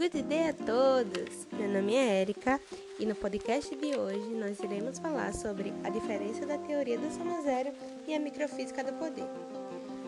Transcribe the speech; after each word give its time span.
Good 0.00 0.22
day 0.22 0.48
a 0.48 0.54
todos! 0.54 1.46
Meu 1.52 1.68
nome 1.68 1.94
é 1.94 2.22
Erika 2.22 2.58
e 2.98 3.04
no 3.04 3.14
podcast 3.14 3.76
de 3.76 3.98
hoje 3.98 4.30
nós 4.30 4.58
iremos 4.58 4.98
falar 4.98 5.34
sobre 5.34 5.74
a 5.84 5.90
diferença 5.90 6.46
da 6.46 6.56
teoria 6.56 6.98
da 6.98 7.10
soma 7.10 7.42
zero 7.42 7.70
e 8.08 8.14
a 8.14 8.18
microfísica 8.18 8.82
do 8.82 8.94
poder. 8.94 9.28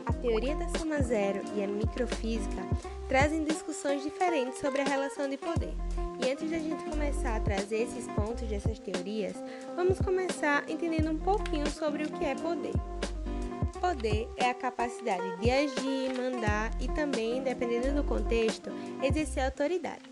A 0.06 0.12
teoria 0.14 0.56
da 0.56 0.66
soma 0.78 1.02
zero 1.02 1.42
e 1.54 1.62
a 1.62 1.66
microfísica 1.66 2.62
trazem 3.06 3.44
discussões 3.44 4.02
diferentes 4.02 4.60
sobre 4.60 4.80
a 4.80 4.84
relação 4.84 5.28
de 5.28 5.36
poder. 5.36 5.74
E 6.24 6.32
antes 6.32 6.50
da 6.50 6.58
gente 6.58 6.82
começar 6.84 7.36
a 7.36 7.40
trazer 7.40 7.82
esses 7.82 8.06
pontos 8.12 8.48
dessas 8.48 8.78
teorias, 8.78 9.34
vamos 9.76 9.98
começar 9.98 10.64
entendendo 10.70 11.10
um 11.10 11.18
pouquinho 11.18 11.68
sobre 11.70 12.04
o 12.04 12.08
que 12.12 12.24
é 12.24 12.34
poder. 12.34 12.72
Poder 13.82 14.28
é 14.36 14.48
a 14.48 14.54
capacidade 14.54 15.40
de 15.40 15.50
agir, 15.50 16.16
mandar 16.16 16.70
e 16.80 16.86
também, 16.86 17.42
dependendo 17.42 17.92
do 17.92 18.04
contexto, 18.04 18.70
exercer 19.02 19.44
autoridade. 19.44 20.02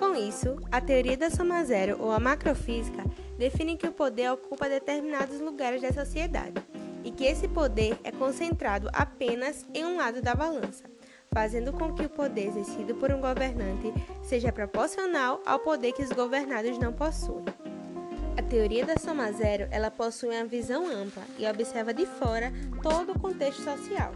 Com 0.00 0.16
isso, 0.16 0.56
a 0.72 0.80
teoria 0.80 1.16
da 1.16 1.30
soma 1.30 1.64
zero 1.64 1.96
ou 2.00 2.10
a 2.10 2.18
macrofísica 2.18 3.04
define 3.38 3.76
que 3.76 3.86
o 3.86 3.92
poder 3.92 4.32
ocupa 4.32 4.68
determinados 4.68 5.38
lugares 5.38 5.80
da 5.80 5.92
sociedade 5.92 6.60
e 7.04 7.12
que 7.12 7.24
esse 7.24 7.46
poder 7.46 7.96
é 8.02 8.10
concentrado 8.10 8.90
apenas 8.92 9.64
em 9.72 9.84
um 9.84 9.96
lado 9.96 10.20
da 10.20 10.34
balança, 10.34 10.84
fazendo 11.32 11.72
com 11.72 11.94
que 11.94 12.04
o 12.04 12.10
poder 12.10 12.48
exercido 12.48 12.96
por 12.96 13.12
um 13.12 13.20
governante 13.20 13.94
seja 14.24 14.50
proporcional 14.50 15.40
ao 15.46 15.60
poder 15.60 15.92
que 15.92 16.02
os 16.02 16.10
governados 16.10 16.78
não 16.78 16.92
possuem. 16.92 17.63
Teoria 18.54 18.86
da 18.86 18.96
soma 18.96 19.32
zero, 19.32 19.66
ela 19.72 19.90
possui 19.90 20.28
uma 20.28 20.44
visão 20.44 20.86
ampla 20.86 21.24
e 21.36 21.44
observa 21.44 21.92
de 21.92 22.06
fora 22.06 22.52
todo 22.80 23.10
o 23.10 23.18
contexto 23.18 23.64
social. 23.64 24.14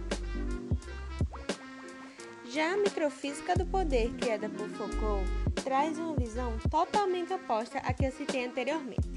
Já 2.48 2.74
a 2.74 2.76
microfísica 2.76 3.56
do 3.56 3.66
poder, 3.66 4.14
criada 4.14 4.48
por 4.48 4.68
Foucault, 4.68 5.28
traz 5.64 5.98
uma 5.98 6.14
visão 6.14 6.56
totalmente 6.70 7.32
oposta 7.32 7.78
à 7.78 7.92
que 7.92 8.06
eu 8.06 8.12
citei 8.12 8.46
anteriormente. 8.46 9.10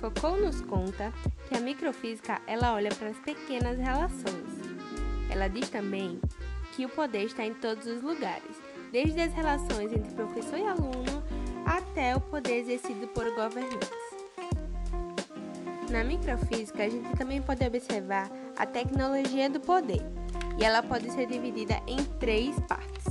Foucault 0.00 0.40
nos 0.40 0.62
conta 0.62 1.12
que 1.46 1.54
a 1.54 1.60
microfísica 1.60 2.40
ela 2.46 2.72
olha 2.72 2.88
para 2.94 3.10
as 3.10 3.18
pequenas 3.18 3.76
relações. 3.76 4.48
Ela 5.30 5.48
diz 5.48 5.68
também 5.68 6.18
que 6.74 6.86
o 6.86 6.88
poder 6.88 7.24
está 7.24 7.44
em 7.44 7.52
todos 7.52 7.86
os 7.86 8.00
lugares, 8.00 8.56
desde 8.90 9.20
as 9.20 9.34
relações 9.34 9.92
entre 9.92 10.10
professor 10.14 10.58
e 10.58 10.66
aluno 10.66 11.01
até 11.66 12.16
o 12.16 12.20
poder 12.20 12.58
exercido 12.58 13.06
por 13.08 13.24
governantes. 13.34 13.90
Na 15.90 16.02
microfísica, 16.02 16.84
a 16.84 16.88
gente 16.88 17.16
também 17.16 17.42
pode 17.42 17.64
observar 17.66 18.30
a 18.56 18.64
tecnologia 18.64 19.50
do 19.50 19.60
poder, 19.60 20.00
e 20.58 20.64
ela 20.64 20.82
pode 20.82 21.10
ser 21.10 21.26
dividida 21.26 21.80
em 21.86 22.02
três 22.18 22.58
partes. 22.60 23.04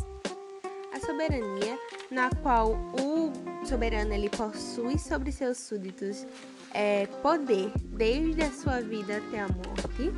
A 0.94 1.00
soberania, 1.00 1.78
na 2.10 2.30
qual 2.42 2.74
o 3.00 3.32
soberano 3.66 4.14
ele 4.14 4.30
possui 4.30 4.98
sobre 4.98 5.32
seus 5.32 5.58
súditos 5.58 6.26
é, 6.74 7.06
poder 7.22 7.72
desde 7.86 8.42
a 8.42 8.52
sua 8.52 8.82
vida 8.82 9.18
até 9.18 9.42
a 9.42 9.48
morte. 9.48 10.12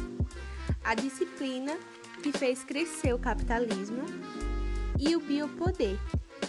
A 0.84 0.96
disciplina, 0.96 1.78
que 2.22 2.32
fez 2.32 2.64
crescer 2.64 3.14
o 3.14 3.20
capitalismo. 3.20 4.04
E 5.00 5.16
o 5.16 5.20
biopoder, 5.20 5.98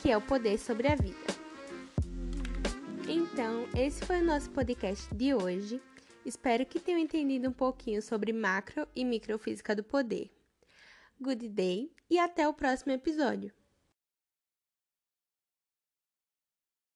que 0.01 0.11
é 0.11 0.17
o 0.17 0.21
poder 0.21 0.59
sobre 0.59 0.89
a 0.89 0.95
vida. 0.95 1.24
Então, 3.35 3.67
esse 3.77 4.07
foi 4.07 4.21
o 4.21 4.25
nosso 4.25 4.49
podcast 4.53 5.13
de 5.13 5.35
hoje. 5.35 5.83
Espero 6.25 6.65
que 6.65 6.79
tenham 6.79 7.01
entendido 7.01 7.49
um 7.49 7.53
pouquinho 7.53 8.01
sobre 8.01 8.33
macro 8.33 8.87
e 8.95 9.05
microfísica 9.05 9.75
do 9.75 9.83
poder. 9.83 10.31
Good 11.21 11.49
day 11.49 11.91
e 12.09 12.17
até 12.17 12.47
o 12.47 12.55
próximo 12.55 12.93
episódio. 12.93 13.53